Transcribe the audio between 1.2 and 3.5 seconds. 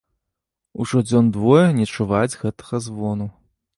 двое не чуваць гэтага звону.